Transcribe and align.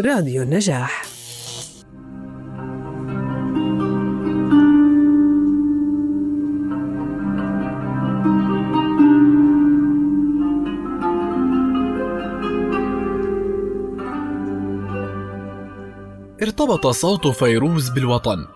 راديو 0.00 0.42
النجاح. 0.42 1.02
ارتبط 16.42 16.86
صوت 16.86 17.26
فيروز 17.26 17.88
بالوطن. 17.88 18.46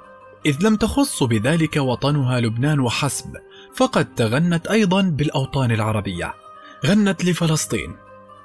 إذ 0.46 0.57
لم 0.62 0.77
تخص 0.77 1.22
بذلك 1.22 1.77
وطنها 1.77 2.41
لبنان 2.41 2.80
وحسب 2.80 3.36
فقد 3.77 4.14
تغنت 4.14 4.66
أيضا 4.66 5.02
بالأوطان 5.02 5.70
العربية. 5.70 6.34
غنت 6.86 7.25
لفلسطين 7.25 7.96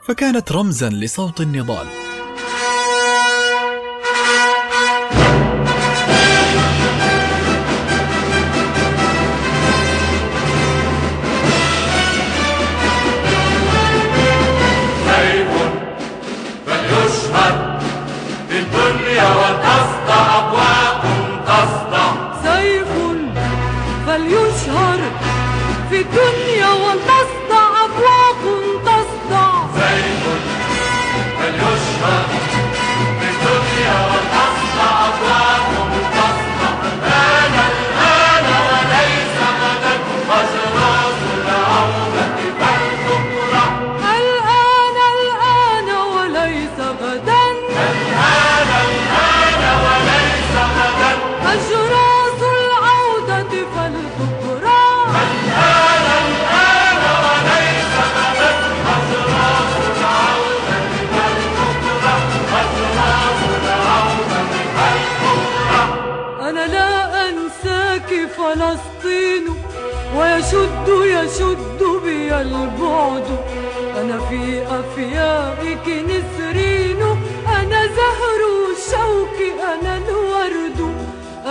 فكانت 0.07 0.51
رمزا 0.51 0.89
لصوت 0.89 1.41
النضال. 1.41 2.04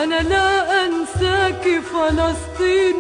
أنا 0.04 0.20
لا 0.22 0.86
أنساك 0.86 1.64
فلسطين 1.64 2.96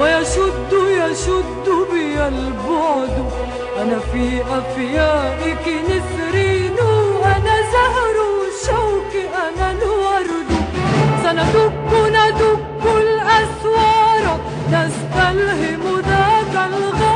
ويشد 0.00 0.72
يشد 0.72 1.66
بي 1.92 2.28
البعد. 2.28 3.30
أنا 3.80 3.98
في 4.12 4.42
أفيائك 4.58 5.64
نسرين 5.84 6.76
أنا 7.24 7.56
زهر 7.72 8.16
الشوك 8.48 9.12
أنا 9.46 9.70
الورد. 9.70 10.50
سندك 11.22 11.92
ندك 12.16 12.84
الأسوار 12.96 14.40
نستلهم 14.70 16.00
ذاك 16.00 16.68
الغد 16.68 17.13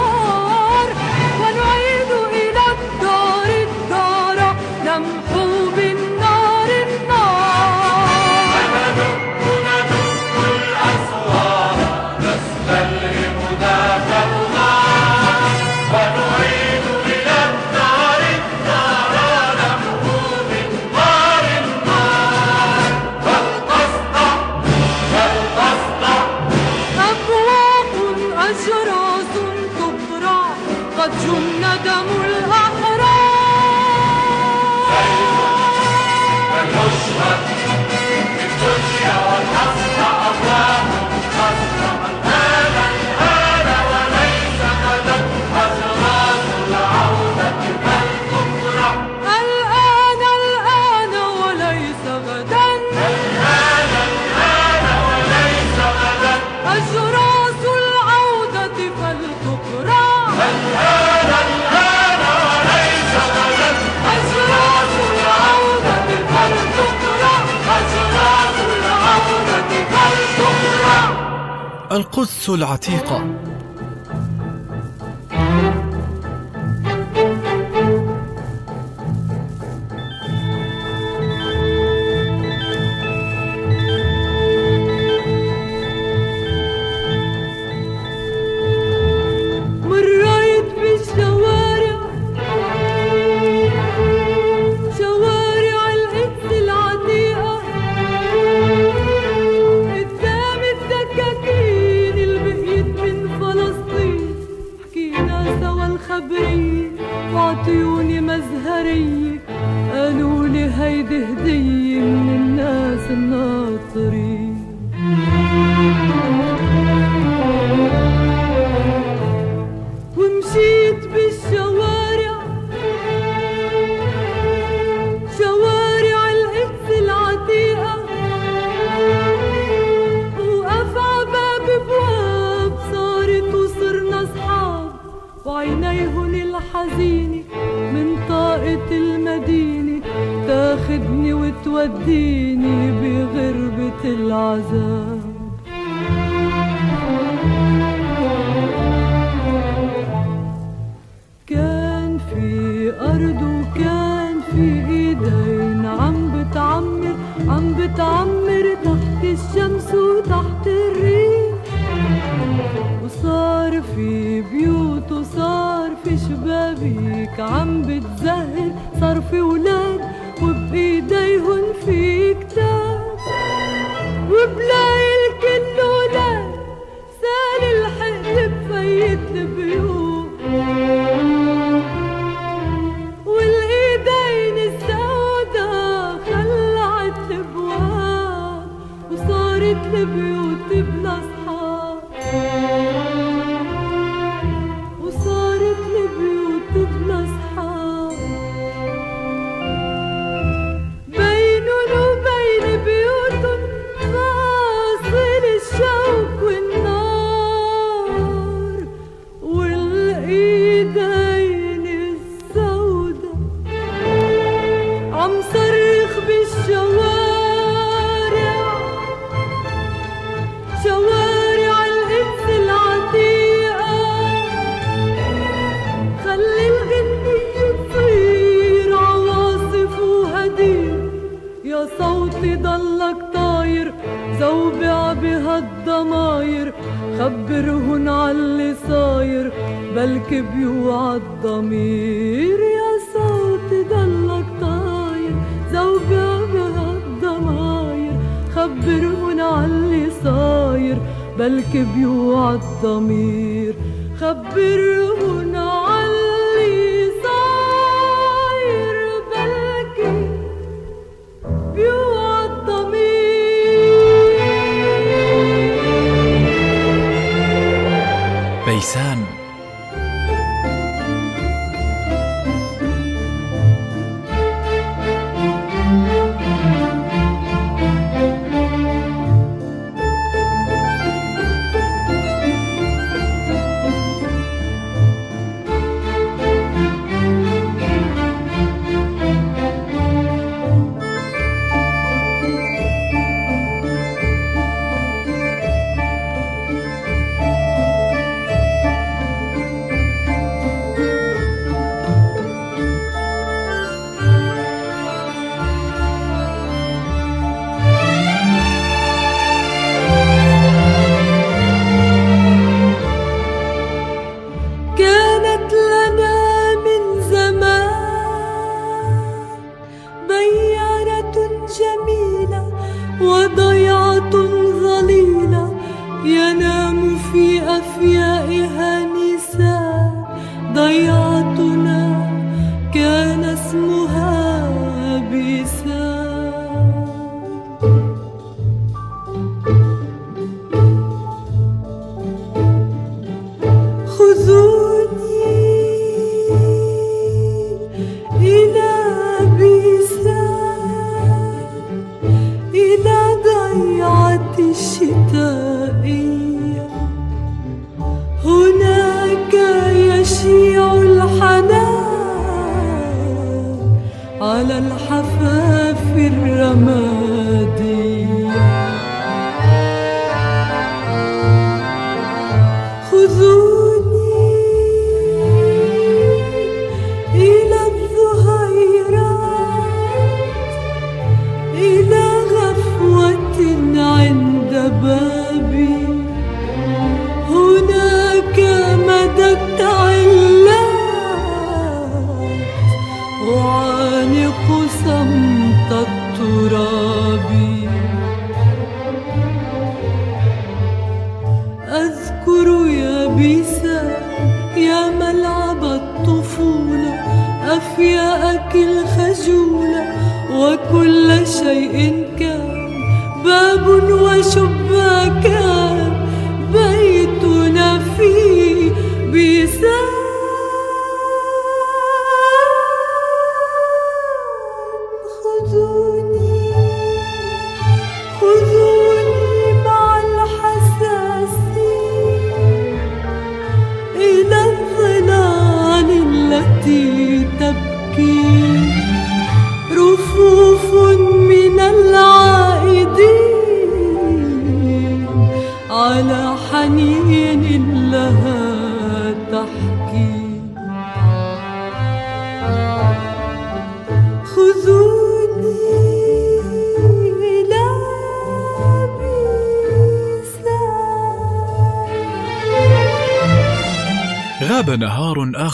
القدس 71.98 72.50
العتيقة 72.50 73.34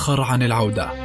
آخر 0.04 0.23
عن 0.23 0.42
العودة. 0.42 1.03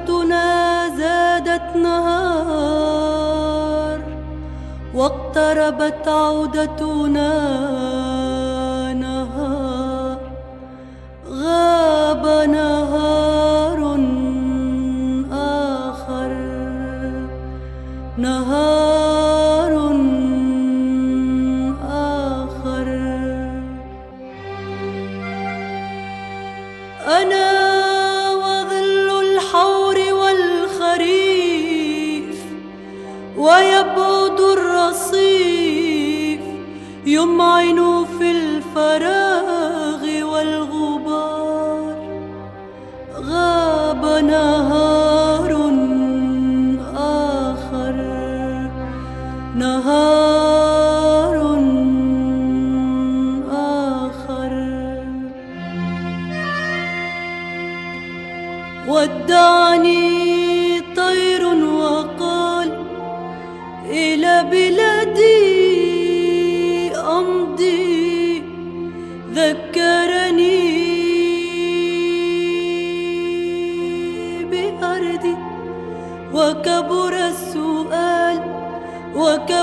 غربتنا 0.00 0.88
زادت 0.96 1.76
نهار 1.76 3.20
واقتربت 4.94 6.08
عودتنا 6.08 7.32
نهار. 8.92 10.18
غاب 11.28 12.26
نهار 12.26 12.69
noi 37.50 37.79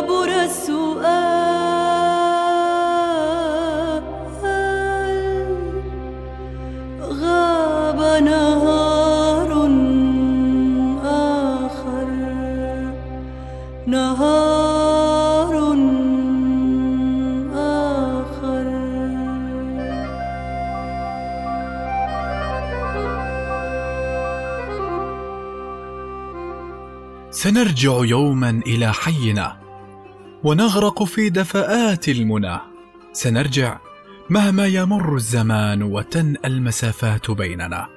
وكبر 0.08 0.32
السؤال. 0.44 1.68
غاب 7.04 8.00
نهار 8.24 9.52
آخر. 11.04 12.08
نهار 13.88 15.54
آخر. 17.56 18.66
سنرجع 27.32 28.06
يوما 28.06 28.62
إلى 28.68 28.94
حينا. 28.94 29.67
ونغرق 30.48 31.04
في 31.04 31.30
دفآت 31.30 32.10
المنى. 32.10 32.60
سنرجع 33.14 33.78
مهما 34.30 34.68
يمر 34.68 35.16
الزمان 35.16 35.84
وتنأى 35.84 36.48
المسافات 36.48 37.32
بيننا. 37.32 37.88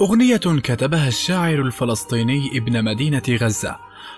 أغنية 0.00 0.36
كتبها 0.36 1.08
الشاعر 1.08 1.54
الفلسطيني 1.54 2.58
ابن 2.58 2.84
مدينة 2.84 3.22
غزة 3.28 3.76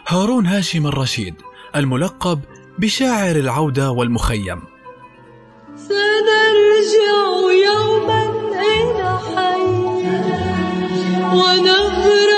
هارون 0.08 0.46
هاشم 0.46 0.86
الرشيد 0.86 1.34
الملقب 1.76 2.40
بشاعر 2.78 3.36
العودة 3.36 3.90
والمخيم. 3.90 4.60
سنرجع 5.76 7.16
يوما 7.66 8.24
إلى 8.50 9.18
حي 9.34 9.62
ونغرق 11.36 12.33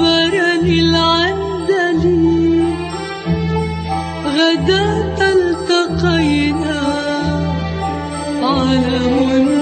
عبرني 0.00 0.80
العندلي 0.80 2.64
غدا 4.24 4.84
التقينا 5.32 6.80
على 8.42 8.98
منزل 9.20 9.59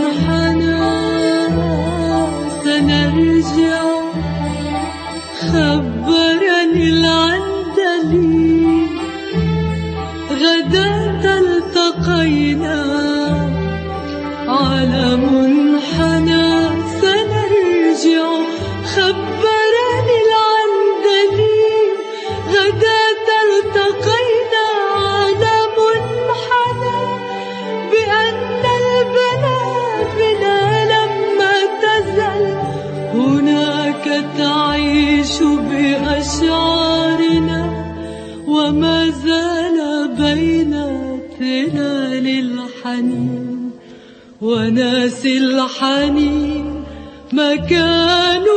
نسي 45.09 45.39
الحنين 45.39 46.85
مكان 47.33 48.48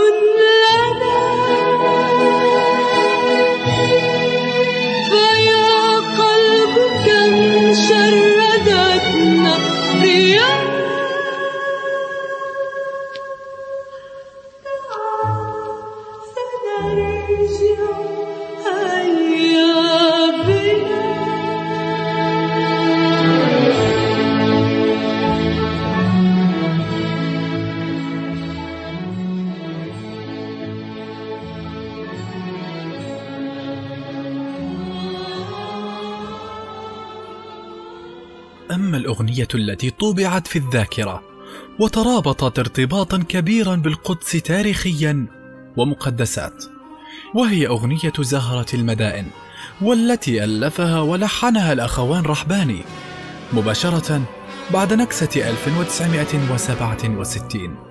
التي 39.55 39.89
طبعت 39.89 40.47
في 40.47 40.59
الذاكرة 40.59 41.23
وترابطت 41.79 42.59
ارتباطا 42.59 43.17
كبيرا 43.17 43.75
بالقدس 43.75 44.31
تاريخيا 44.31 45.25
ومقدسات 45.77 46.63
وهي 47.35 47.67
أغنية 47.67 48.13
زهرة 48.19 48.65
المدائن 48.73 49.25
والتي 49.81 50.43
ألفها 50.43 51.01
ولحنها 51.01 51.73
الأخوان 51.73 52.23
رحباني 52.23 52.81
مباشرة 53.53 54.21
بعد 54.73 54.93
نكسة 54.93 55.49
1967 55.49 57.90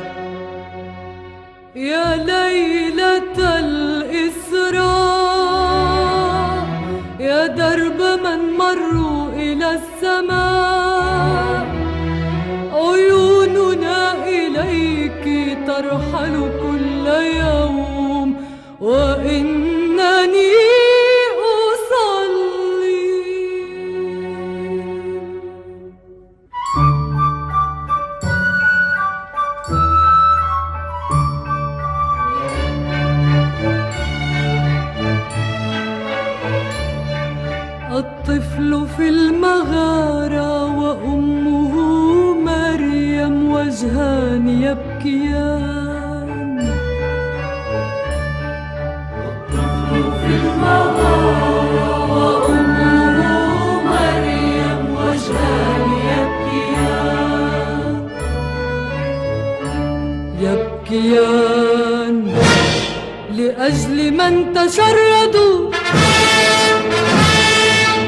تشردوا 64.67 65.71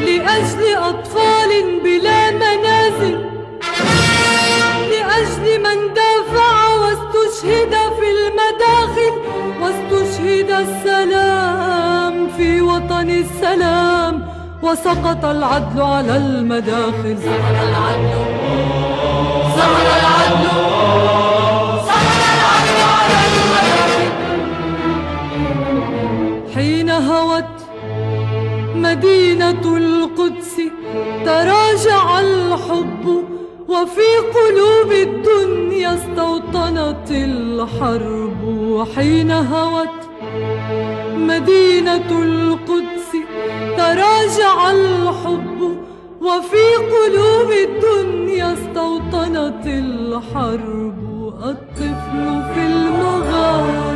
لأجل 0.05 0.75
أطفال 0.75 1.79
بلا 1.83 2.31
منازل 2.31 3.17
لأجل 4.91 5.45
من 5.63 5.93
دافع 5.93 6.67
واستشهد 6.81 7.73
في 7.97 8.07
المداخل 8.17 9.13
واستشهد 9.61 10.49
السلام 10.51 12.27
في 12.37 12.61
وطن 12.61 13.09
السلام 13.09 14.27
وسقط 14.61 15.25
العدل 15.25 15.81
على 15.81 16.17
المداخل. 16.17 17.17
سقط 17.23 17.57
العدل 17.69 18.13
سقط 19.57 19.87
العدل. 19.99 21.22
مدينة 28.97 29.77
القدس 29.77 30.55
تراجع 31.25 32.19
الحب 32.19 33.23
وفي 33.67 34.09
قلوب 34.35 34.91
الدنيا 34.91 35.93
استوطنت 35.95 37.11
الحرب 37.11 38.87
حين 38.95 39.31
هوت 39.31 39.99
مدينة 41.17 42.09
القدس 42.23 43.09
تراجع 43.77 44.71
الحب 44.71 45.77
وفي 46.21 46.65
قلوب 46.93 47.51
الدنيا 47.51 48.53
استوطنت 48.53 49.65
الحرب 49.65 50.97
الطفل 51.43 52.43
في 52.53 52.61
المغارة 52.65 53.92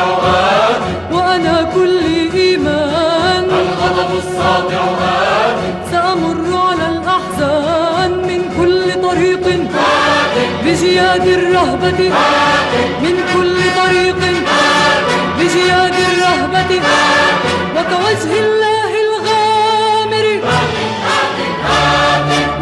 الساطع 0.00 0.80
وأنا 1.12 1.56
كل 1.74 2.04
إيمان. 2.34 3.44
الغضب 3.44 4.10
الساطع 4.18 4.82
سأمر 5.90 6.38
على 6.66 6.86
الأحزان 6.94 8.10
من 8.28 8.40
كل 8.58 9.02
طريق 9.02 9.46
بجياد 10.64 11.26
الرهبة. 11.26 12.00
من 13.02 13.14
كل 13.34 13.58
طريق 13.82 14.20
بجياد 15.38 15.96
الرهبة. 16.08 16.70
وكوجه 17.76 18.32
الله 18.44 18.92
الغامر. 19.06 20.26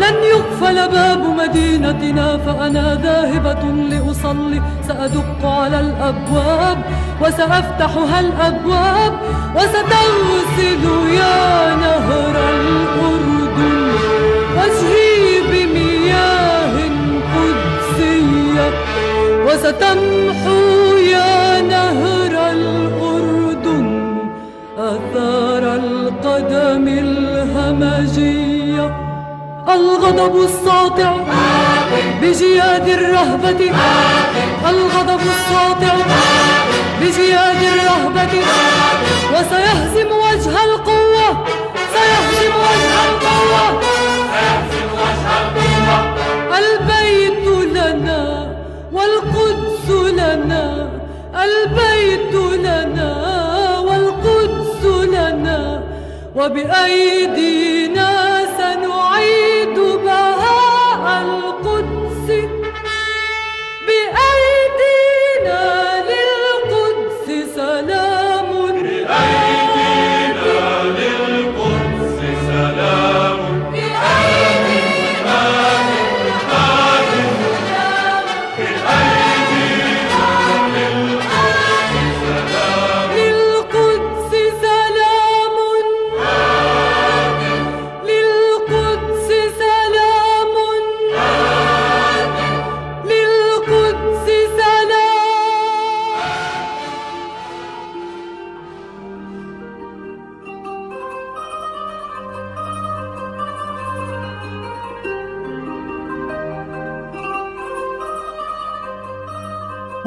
لن 0.08 0.22
يقفل 0.22 0.88
باب 0.88 1.22
مدينتنا 1.38 2.38
فأنا 2.38 2.94
ذاهبة 3.02 3.62
لأصلي. 3.90 4.62
سأدق 4.88 5.44
على 5.44 5.80
الأبواب 5.80 6.78
وسأفتحها 7.22 8.20
الأبواب 8.20 9.12
وستغسل 9.56 10.84
يا 11.12 11.74
نهر 11.84 12.36
الأردن. 12.54 13.88
وجهي 14.56 15.26
بمياه 15.50 16.74
قدسية 17.34 18.70
وستمحو 19.46 20.96
يا 20.96 21.62
نهر 21.62 22.34
الأردن. 22.52 23.88
آثار 24.78 25.64
القدم 25.74 26.88
الهمجية 26.88 28.47
الغضب 29.68 30.42
الساطع 30.42 31.16
بجياد 32.22 32.88
الرهبة. 32.88 33.72
الغضب 34.70 35.20
الساطع 35.20 35.94
بجياد 37.00 37.62
الرهبة. 37.62 38.34
وسيهزم 39.32 40.10
وجه 40.24 40.64
القوة 40.64 41.44
سيهزم 41.92 42.52
وجه 42.64 42.94
القوة. 43.08 43.80
البيت 46.58 47.46
لنا 47.76 48.22
والقدس 48.92 49.90
لنا 49.90 50.88
البيت 51.44 52.34
لنا 52.34 53.10
والقدس 53.78 54.84
لنا. 54.84 55.82
وبأيدينا 56.36 58.17
Lord. 65.48 65.77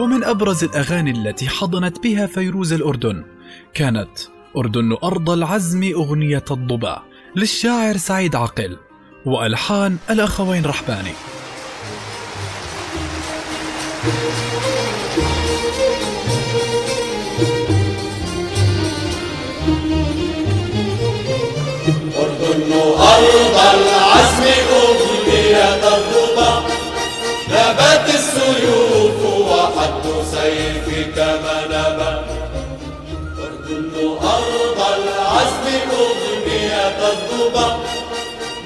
ومن 0.02 0.24
أبرز 0.24 0.64
الأغاني 0.64 1.12
التي 1.12 1.50
حضنت 1.50 2.00
بها 2.00 2.26
فيروز 2.26 2.74
الأردن 2.74 3.24
كانت 3.74 4.10
أردن 4.58 4.98
أرض 5.04 5.30
العزم 5.30 5.92
أغنية 5.94 6.46
الضبا 6.52 7.02
للشاعر 7.36 7.98
سعيد 7.98 8.36
عقل 8.36 8.78
وألحان 9.26 9.98
الأخوين 10.10 10.66
رحباني. 10.66 11.14
أردن 22.18 22.72
أرض 22.98 23.58
العزم 23.74 24.44
أغنية 24.74 25.76
الرضا 25.76 26.68
نبت 27.50 28.16
السيوف 28.16 28.90
وحد 29.62 30.06
سيفك 30.32 31.17
منبا 31.17 32.24
وارذل 33.38 34.17
أرض 34.24 34.80
العزم 34.97 35.65
أغنية 35.91 36.97
الضبا 37.13 37.78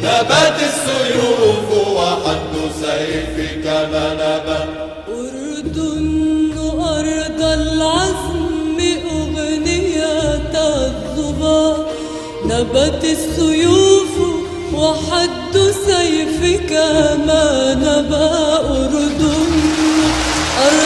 نبت 0.01 0.57
السيوف 0.69 1.87
وحد 1.97 2.53
سيفك 2.81 3.65
منبا 3.93 4.59
أردن 5.09 6.53
أرض 6.79 7.41
العزم 7.41 8.79
أغنية 9.11 10.15
نبت 12.45 13.03
السيوف 13.03 14.15
وحد 14.73 15.57
سيفك 15.87 16.71
ما 17.27 17.73
نبا 17.73 18.59
أردن 18.59 19.34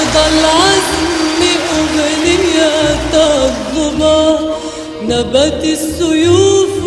أرض 0.09 0.17
العزم 0.17 1.41
أغنية 1.77 3.13
الظبا 3.13 4.55
نبت 5.01 5.63
السيوف 5.63 6.83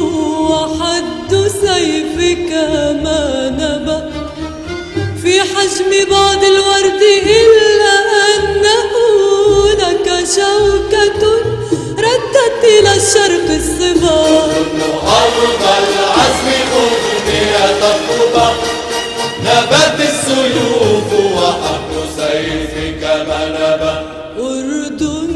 وحد 0.50 1.30
سيفك 1.30 2.52
ما 3.02 3.50
نبا 3.50 4.11
في 5.22 5.40
حجم 5.40 6.11
بعض 6.11 6.44
الورد 6.44 7.02
إلا 7.26 7.94
أنه 8.35 8.92
لك 9.78 10.26
شوكة 10.37 11.22
ردت 11.98 12.64
إلى 12.64 12.96
الشرق 12.96 13.48
الصبا. 13.50 14.20
أرض 15.06 15.62
العزم 15.62 16.48
أغنية 16.74 17.66
الضبع 17.68 18.52
نبت 19.44 20.00
السيوف 20.00 21.12
وحد 21.37 21.91
سيفك 22.33 23.03
أردن 24.38 25.33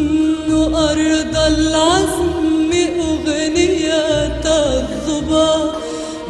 أرض 0.75 1.37
العزم 1.53 2.73
أغنية 3.01 4.45
الظبا 4.45 5.73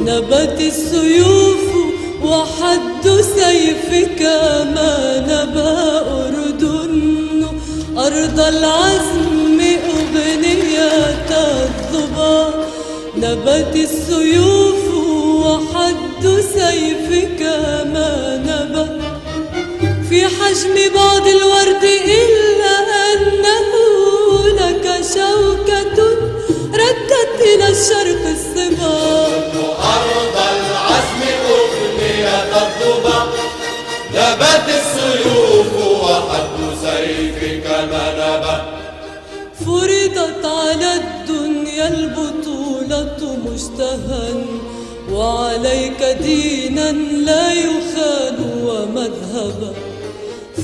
نبت 0.01 0.59
السيوف 0.61 1.65
وحد 2.23 3.05
سيفك 3.39 4.23
ما 4.75 4.95
نبا. 5.31 5.77
أردن 6.27 7.47
أرض 7.99 8.41
العزم 8.41 9.61
أغنية 9.95 11.31
الظبا 11.31 12.39
نبت 13.17 13.75
السيوف 13.77 14.95
وحد 15.47 16.25
سيفك 16.59 17.43
ما 17.95 18.13
نبا. 18.47 18.66
في 20.17 20.27
حجم 20.27 20.95
بعض 20.95 21.27
الورد 21.27 21.85
إلا 21.85 22.75
أنه 23.13 23.73
لك 24.49 25.05
شوكة 25.15 25.99
ردت 26.75 27.41
إلى 27.41 27.69
الشرق 27.69 28.23
الصبا 28.27 28.97
أرض 29.97 30.37
العزم 30.37 31.23
أغنية 31.51 32.43
الضبع 32.43 33.27
نبت 34.15 34.67
السيوف 34.69 35.73
وحد 36.03 36.59
سيفك 36.83 37.67
ما 37.67 38.05
نبت 38.21 38.65
فرضت 39.67 40.45
على 40.45 40.95
الدنيا 40.95 41.89
البطولة 41.89 43.39
مشتهى 43.47 44.45
وعليك 45.13 46.03
دينا 46.23 46.93
لا 47.27 47.53
يخال 47.53 48.37
ومذهبا. 48.65 49.86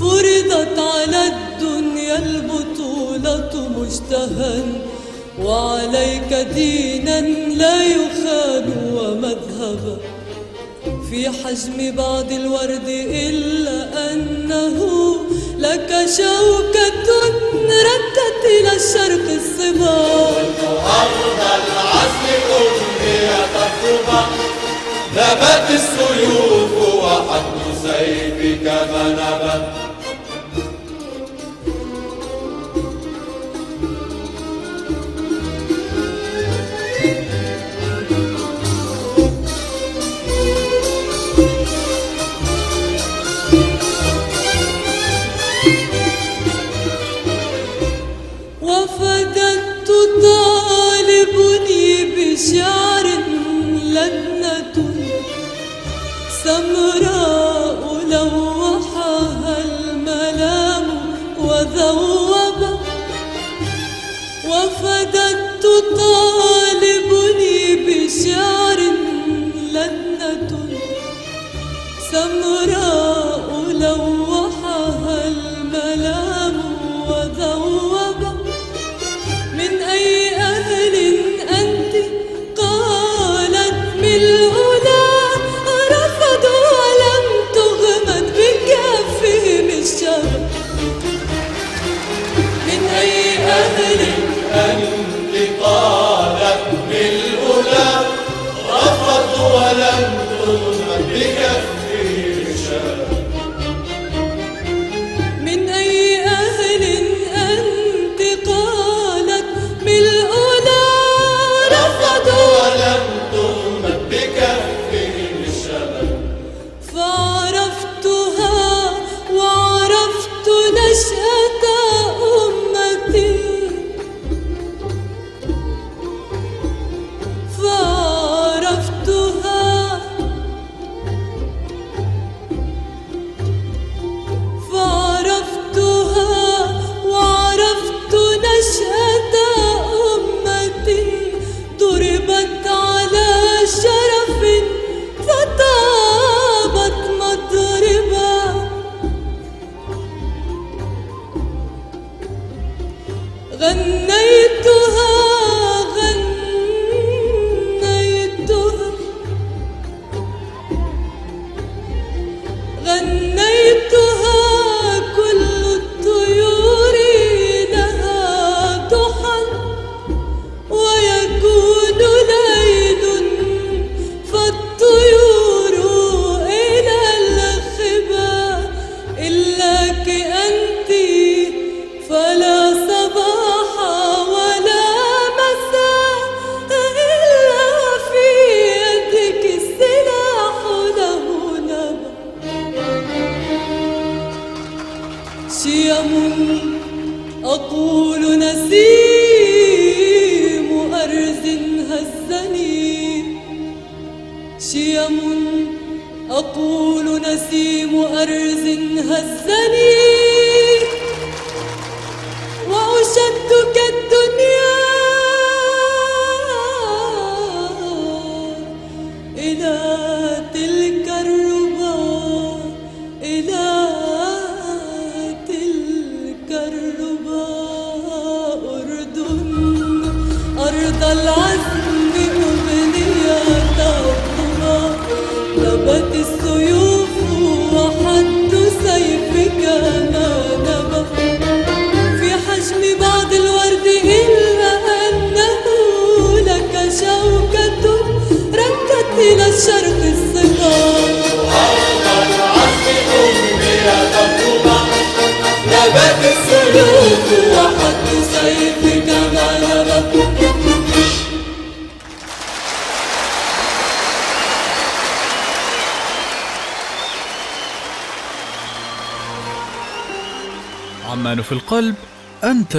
فرضت 0.02 0.78
على 0.78 1.26
الدنيا 1.26 2.18
البطولة 2.18 3.68
مشتهى 3.78 4.62
وعليك 5.42 6.34
دينا 6.54 7.20
لا 7.54 7.84
يخال 7.84 8.70
ومذهبا 8.94 9.96
في 11.10 11.28
حجم 11.28 11.96
بعض 11.96 12.32
الورد 12.32 12.88
إلا 13.28 14.12
أنه 14.12 14.78
لك 15.58 15.90
شوكة 16.16 17.08
ردت 17.64 18.44
إلى 18.60 18.76
الشرق 18.76 19.26
الصبا 19.30 20.06
أرض 21.00 21.40
العزم 21.40 22.26
أغنية 22.50 23.44
الضبع 23.44 24.26
نبت 25.16 25.70
السيوف 25.70 26.94
وحد 27.04 27.42
سيفك 27.82 28.64
ما 28.64 29.81
بشعر 52.32 53.06
لدنة 53.84 54.76
سمراء 56.44 58.00
لوحها 58.10 59.56
الملام 59.64 60.86
وذوب 61.38 62.78
وفدت 64.48 65.66
طالبني 65.96 66.41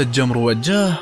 الجمر 0.03 0.37
وجاه 0.37 0.97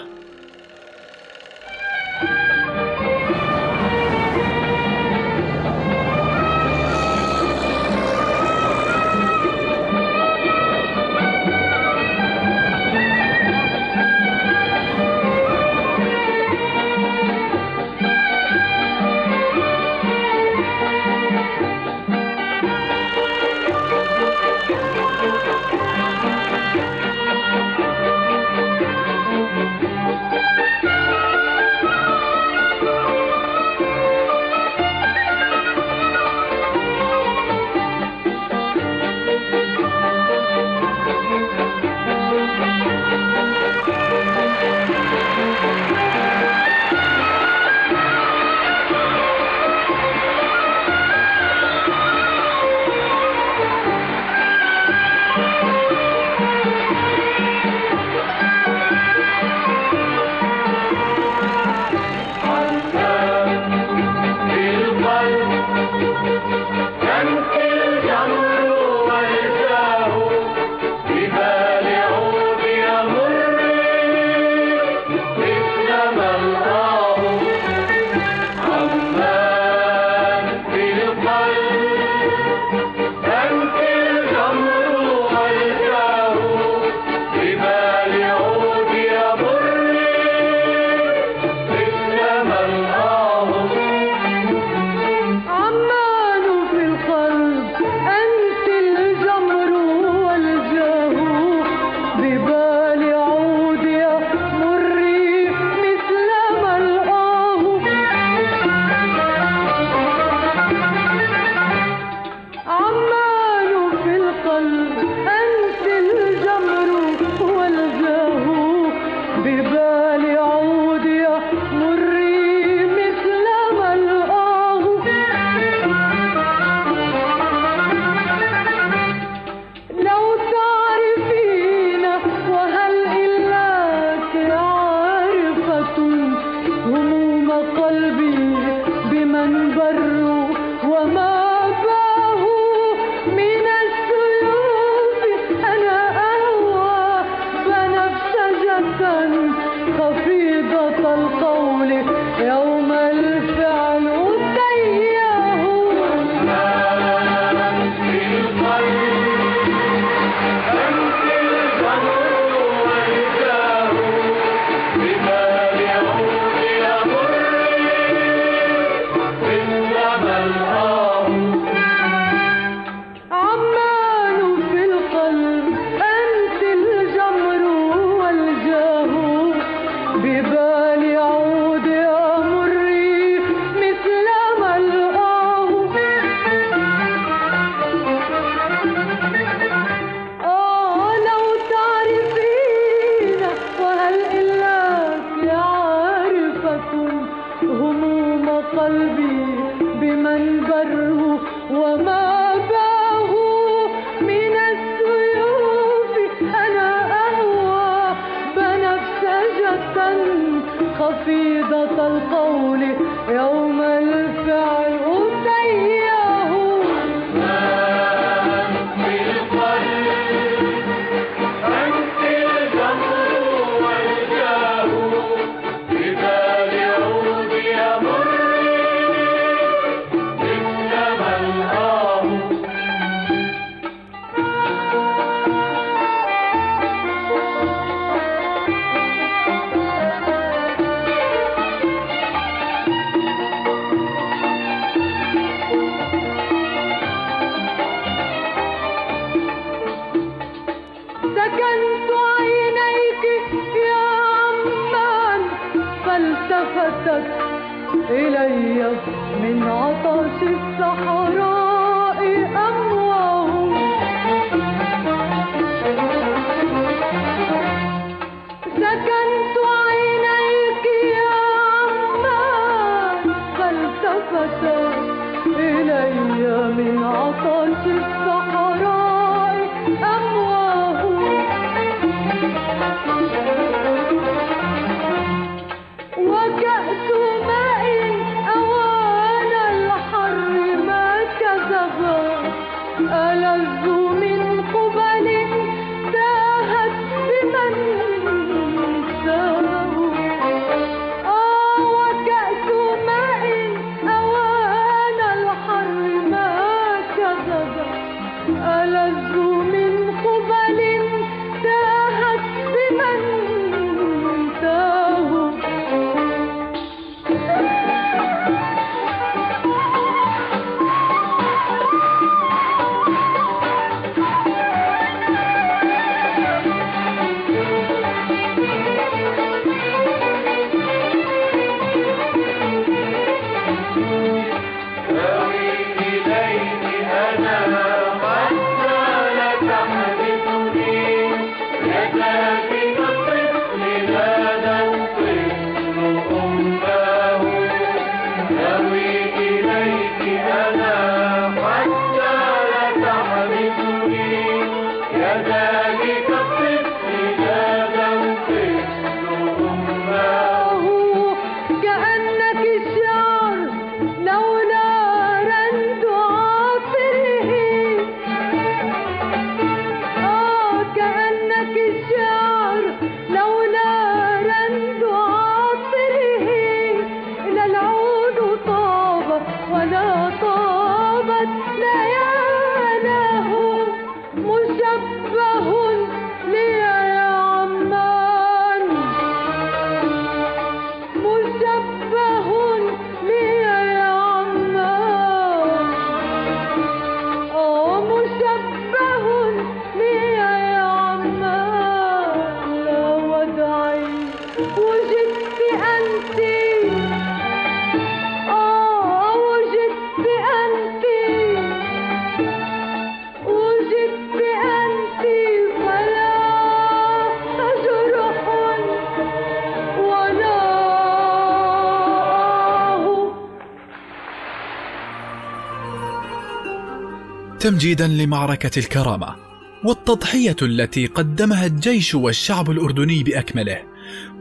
تمجيدا 427.61 428.07
لمعركة 428.07 428.79
الكرامة 428.79 429.35
والتضحية 429.83 430.55
التي 430.61 431.05
قدمها 431.05 431.65
الجيش 431.65 432.15
والشعب 432.15 432.71
الأردني 432.71 433.23
بأكمله 433.23 433.77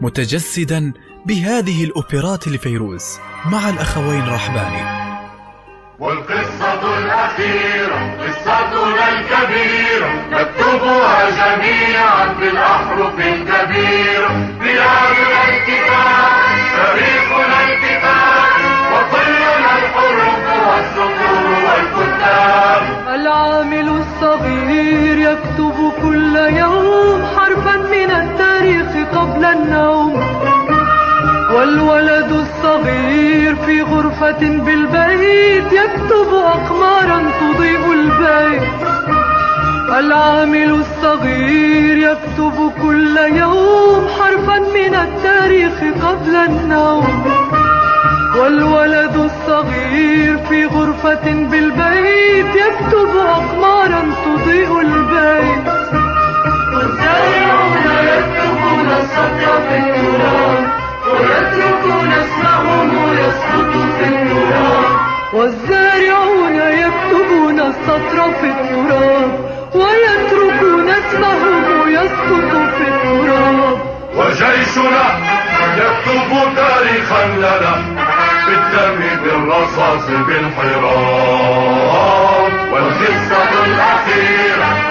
متجسدا 0.00 0.92
بهذه 1.26 1.84
الأوبرات 1.84 2.48
لفيروز 2.48 3.04
مع 3.46 3.68
الأخوين 3.68 4.26
رحباني 4.28 5.00
والقصة 5.98 6.98
الأخيرة 6.98 8.16
قصتنا 8.20 9.08
الكبيرة 9.08 10.10
نكتبها 10.30 11.30
جميعا 11.30 12.26
بالأحرف 12.40 13.14
الكبيرة. 13.18 14.28
بلادنا 14.60 15.48
الكتاب 15.48 16.40
تاريخنا 16.76 17.29
العامل 23.14 23.88
الصغير 23.88 25.18
يكتب 25.18 25.92
كل 26.02 26.36
يوم 26.36 27.22
حرفا 27.36 27.76
من 27.76 28.10
التاريخ 28.10 29.08
قبل 29.14 29.44
النوم. 29.44 30.20
والولد 31.54 32.32
الصغير 32.32 33.56
في 33.66 33.82
غرفة 33.82 34.40
بالبيت 34.40 35.72
يكتب 35.72 36.34
أقمارا 36.34 37.22
تضيء 37.40 37.92
البيت. 37.92 38.62
العامل 39.98 40.70
الصغير 40.70 41.98
يكتب 41.98 42.72
كل 42.82 43.16
يوم 43.16 44.08
حرفا 44.18 44.58
من 44.58 44.94
التاريخ 44.94 45.74
قبل 46.04 46.36
النوم. 46.36 47.24
والولد 48.40 49.16
الصغير 49.16 50.38
في 50.48 50.66
غرفة 50.66 51.32
بالبيت 51.32 52.46
يكتب 52.54 53.16
أقمارا 53.16 54.02
تضيء 54.24 54.80
البيت. 54.80 55.66
والزارعون 56.74 57.86
يكتبون 58.12 58.88
السطر 59.00 59.60
في 59.68 59.76
التراب 59.78 60.64
ويتركون 61.12 62.12
اسمهم 62.12 62.90
يسقط 63.12 63.72
في 63.98 64.04
التراب. 64.08 64.90
والزارعون 65.34 66.56
يكتبون 66.56 67.60
السطر 67.60 68.18
في 68.40 68.46
التراب 68.46 69.30
ويتركون 69.74 70.88
اسمهم 70.90 71.88
يسقط 71.88 72.52
في 72.76 72.84
التراب. 72.88 73.78
وجيشنا 74.16 75.06
يكتب 75.76 76.30
تاريخا 76.56 77.26
لنا. 77.26 77.74
بالدم 78.50 79.00
بالرصاص 79.22 80.06
بالحراب 80.26 81.72
والقصة 82.72 83.50
الأخيرة 83.66 84.89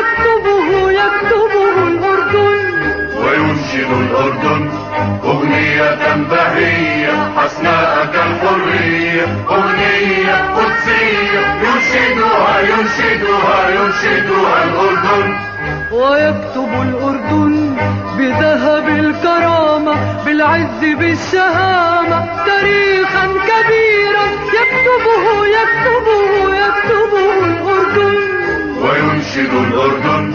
يكتبه 0.00 0.90
يكتبه 0.90 1.88
الأردن. 1.88 2.58
وينشد 3.22 3.90
الأردن. 4.00 4.70
أغنية 5.24 6.16
بهية 6.30 7.12
حسناء 7.36 8.06
كالحرية. 8.12 9.26
أغنية 9.50 10.34
قدسية 10.56 11.40
ينشدها 11.64 12.60
ينشدها 12.60 13.68
ينشدها 13.70 14.64
الأردن. 14.64 15.36
ويكتب 15.92 16.72
الأردن 16.82 17.76
بذهب 18.18 18.88
الكرامة 18.88 20.24
بالعز 20.24 20.80
بالشهامة. 20.98 22.44
تاريخا 22.46 23.24
كبيرا 23.26 24.24
يكتبه 24.58 25.46
يكتبه 25.46 26.54
يكتبه 26.54 27.44
الأردن. 27.44 28.39
وينشد 28.90 29.52
الأردن 29.54 30.34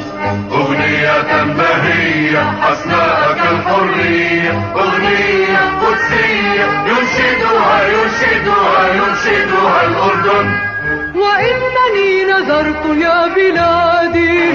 أغنية 0.51 1.43
بهية 1.57 2.43
حسناء 2.61 3.33
كالحرية 3.33 4.51
أغنية 4.75 5.59
قدسية 5.81 6.65
ينشدها 6.87 7.77
ينشدها 7.87 8.93
ينشدها 8.93 9.87
الأردن. 9.87 10.47
وإنني 11.15 12.23
نذرت 12.23 12.85
يا 12.85 13.27
بلادي 13.27 14.51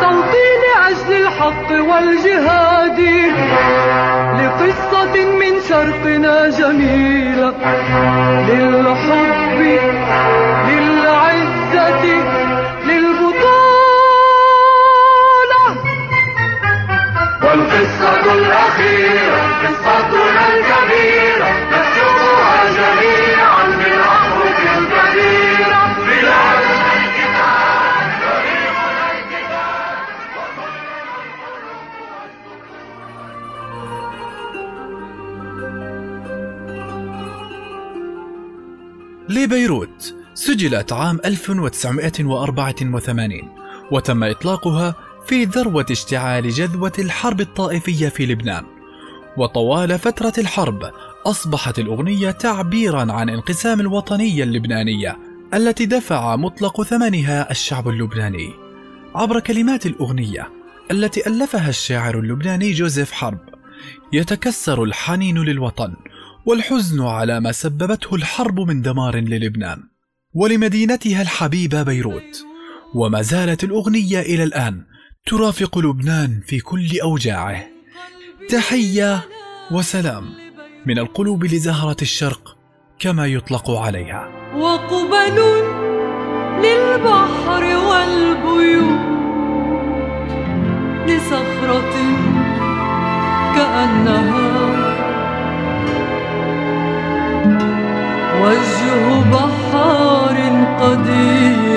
صوتي 0.00 0.46
لأجل 0.62 1.26
الحق 1.26 1.70
والجهاد 1.70 3.00
لقصة 4.40 5.24
من 5.24 5.60
شرقنا 5.68 6.50
جميلة 6.50 7.52
للحب 8.48 9.60
للعزة 10.68 12.04
والقصة 17.50 18.24
الأخيرة 18.32 19.42
قصتنا 19.62 20.44
الكبيرة 20.54 21.48
نكتبها 21.72 22.58
جميعا 22.78 23.64
بالأحرف 23.76 24.58
الكبيرة. 24.78 25.80
بلادنا 25.98 26.90
الكتاب. 27.00 28.08
تاريخنا 28.20 29.04
الكتاب 29.12 30.00
لبيروت 39.28 40.14
سجلت 40.34 40.92
عام 40.92 41.18
1984 41.24 43.48
وتم 43.90 44.24
إطلاقها 44.24 44.94
في 45.26 45.44
ذروة 45.44 45.86
اشتعال 45.90 46.50
جذوة 46.50 46.92
الحرب 46.98 47.40
الطائفية 47.40 48.08
في 48.08 48.26
لبنان. 48.26 48.64
وطوال 49.36 49.98
فترة 49.98 50.32
الحرب 50.38 50.90
أصبحت 51.26 51.78
الأغنية 51.78 52.30
تعبيرا 52.30 53.12
عن 53.12 53.28
انقسام 53.28 53.80
الوطنية 53.80 54.44
اللبنانية 54.44 55.18
التي 55.54 55.86
دفع 55.86 56.36
مطلق 56.36 56.82
ثمنها 56.82 57.50
الشعب 57.50 57.88
اللبناني. 57.88 58.50
عبر 59.14 59.40
كلمات 59.40 59.86
الأغنية 59.86 60.48
التي 60.90 61.26
ألفها 61.26 61.68
الشاعر 61.68 62.18
اللبناني 62.18 62.72
جوزيف 62.72 63.12
حرب 63.12 63.38
يتكسر 64.12 64.82
الحنين 64.82 65.38
للوطن 65.38 65.94
والحزن 66.46 67.02
على 67.02 67.40
ما 67.40 67.52
سببته 67.52 68.14
الحرب 68.14 68.60
من 68.60 68.82
دمار 68.82 69.16
للبنان 69.16 69.78
ولمدينتها 70.34 71.22
الحبيبة 71.22 71.82
بيروت. 71.82 72.44
وما 72.94 73.22
زالت 73.22 73.64
الأغنية 73.64 74.20
إلى 74.20 74.42
الآن 74.42 74.84
ترافق 75.26 75.78
لبنان 75.78 76.40
في 76.46 76.60
كل 76.60 76.88
أوجاعه. 77.02 77.64
تحية 78.48 79.20
وسلام 79.70 80.24
من 80.86 80.98
القلوب 80.98 81.44
لزهرة 81.44 81.96
الشرق 82.02 82.56
كما 82.98 83.26
يطلق 83.26 83.70
عليها. 83.70 84.28
وقبل 84.56 85.38
للبحر 86.62 87.62
والبيوت 87.76 89.00
لصخرة 91.06 91.94
كأنها 93.54 94.50
وجه 98.42 99.20
بحار 99.30 100.36
قديم. 100.80 101.69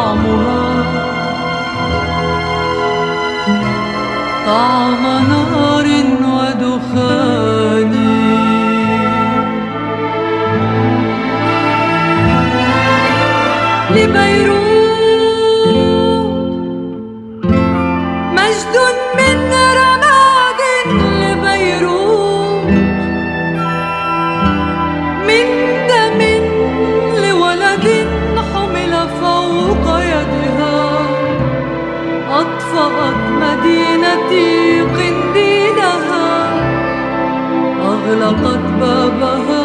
طعمها 0.00 0.84
طعم 4.46 5.02
نار 5.28 5.86
ودخان 6.34 7.92
لبيروت 13.90 14.59
أغلقت 38.29 38.59
بابها 38.79 39.58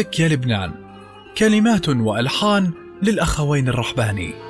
بك 0.00 0.20
يا 0.20 0.28
لبنان. 0.28 0.72
كلمات 1.38 1.88
وألحان 1.88 2.70
للأخوين 3.02 3.68
الرحباني. 3.68 4.49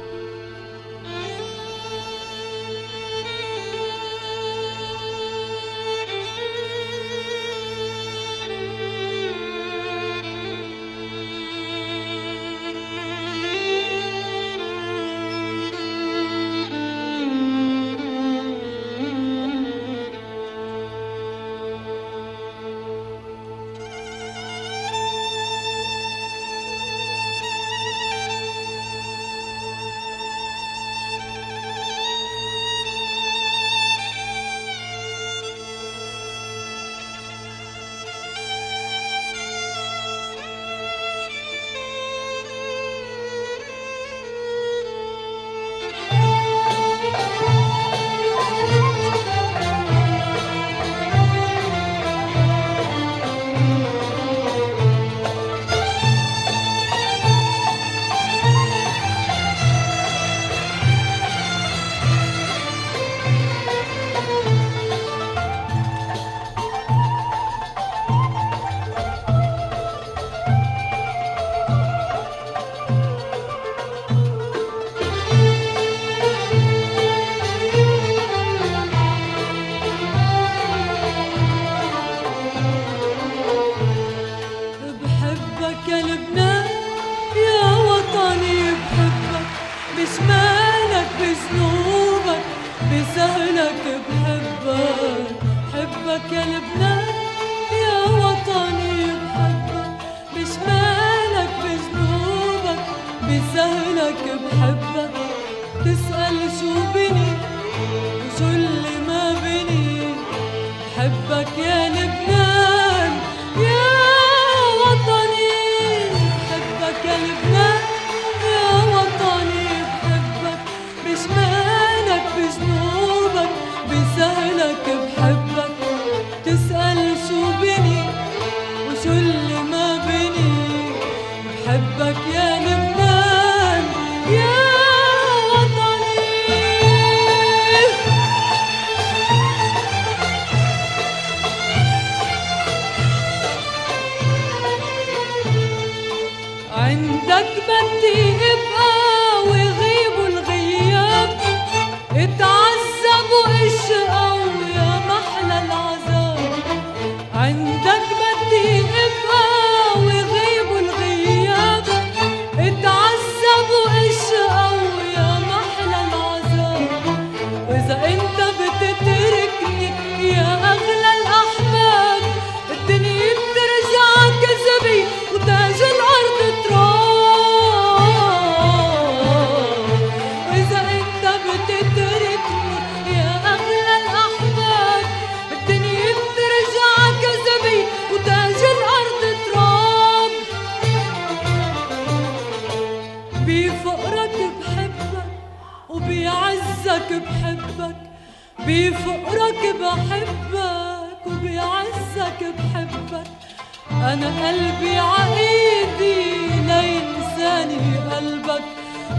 أنا 204.23 204.49
قلبي 204.49 204.99
عايدي 204.99 206.49
لا 206.67 206.83
ينساني 206.83 207.97
قلبك 208.17 208.63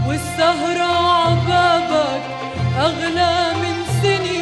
والسهرة 0.08 0.92
عبابك 1.22 2.22
أغلى 2.78 3.52
من 3.62 3.84
سني 4.02 4.40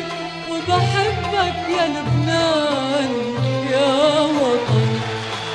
وبحبك 0.51 1.69
يا 1.79 1.87
لبنان 1.87 3.11
يا 3.73 4.21
وطن 4.21 5.01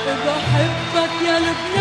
بحبك 0.06 1.14
يا 1.28 1.38
لبنان 1.38 1.75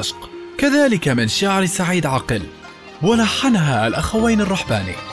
دمشق 0.00 0.30
كذلك 0.58 1.08
من 1.08 1.28
شعر 1.28 1.66
سعيد 1.66 2.06
عقل 2.06 2.42
ولحنها 3.02 3.86
الأخوين 3.86 4.40
الرحباني. 4.40 5.09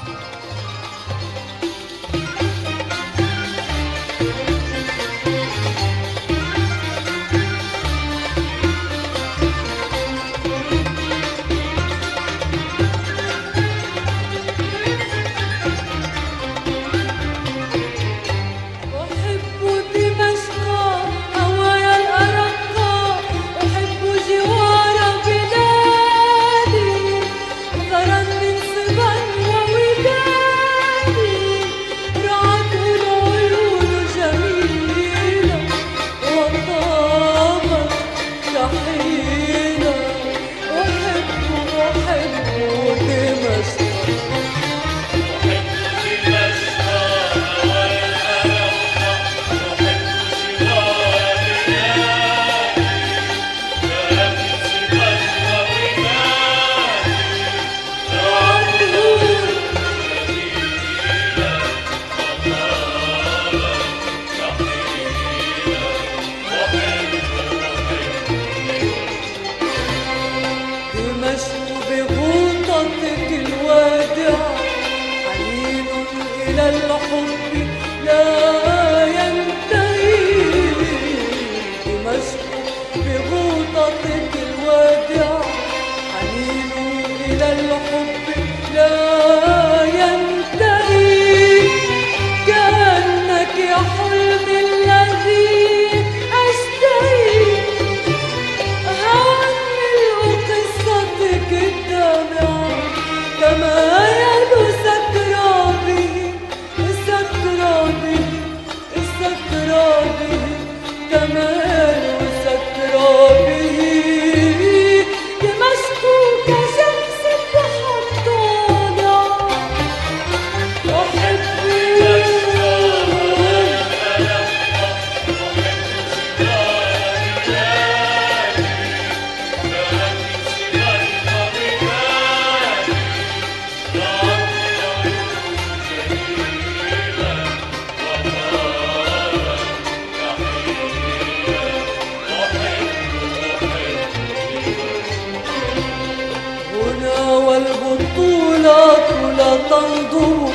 والبطولة 147.58 149.34
لا 149.38 149.58
تنظر. 149.70 150.50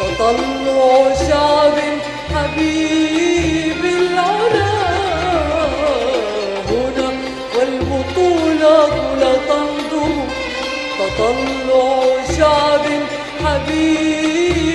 تطلع 0.00 1.14
شعب 1.28 1.78
حبيب 2.34 3.84
العلا. 3.84 4.74
هنا 6.68 7.10
والبطولة 7.54 8.88
لا 9.20 9.32
تنظر. 9.48 10.12
تطلع 10.98 12.02
شعب 12.38 12.84
حبيب 13.44 14.73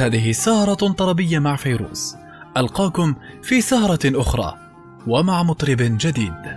هذه 0.00 0.32
سهرة 0.32 0.92
طربية 0.92 1.38
مع 1.38 1.56
فيروز. 1.56 2.16
ألقاكم 2.56 3.14
في 3.42 3.60
سهرة 3.60 3.98
أخرى 4.04 4.58
ومع 5.06 5.42
مطرب 5.42 5.78
جديد. 5.80 6.47